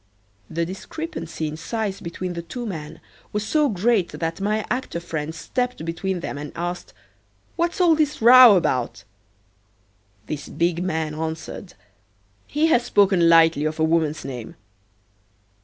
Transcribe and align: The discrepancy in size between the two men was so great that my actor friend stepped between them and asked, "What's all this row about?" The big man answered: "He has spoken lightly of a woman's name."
The 0.49 0.65
discrepancy 0.65 1.47
in 1.47 1.57
size 1.57 2.01
between 2.01 2.33
the 2.33 2.41
two 2.41 2.65
men 2.65 2.99
was 3.31 3.45
so 3.45 3.69
great 3.69 4.13
that 4.13 4.41
my 4.41 4.65
actor 4.67 4.99
friend 4.99 5.35
stepped 5.35 5.85
between 5.85 6.21
them 6.21 6.39
and 6.39 6.51
asked, 6.55 6.91
"What's 7.55 7.79
all 7.79 7.93
this 7.93 8.19
row 8.19 8.55
about?" 8.57 9.03
The 10.25 10.39
big 10.57 10.83
man 10.83 11.13
answered: 11.13 11.75
"He 12.47 12.65
has 12.65 12.83
spoken 12.85 13.29
lightly 13.29 13.65
of 13.65 13.79
a 13.79 13.83
woman's 13.83 14.25
name." 14.25 14.55